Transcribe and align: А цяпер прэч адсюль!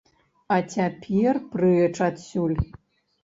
А 0.53 0.55
цяпер 0.75 1.39
прэч 1.53 1.91
адсюль! 2.09 2.57